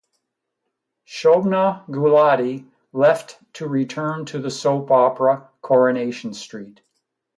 Shobna 1.07 1.85
Gulati 1.87 2.67
left 2.91 3.37
to 3.53 3.67
return 3.67 4.25
to 4.25 4.39
the 4.39 4.49
soap 4.49 4.89
opera 4.89 5.51
"Coronation 5.61 6.33
Street". 6.33 6.81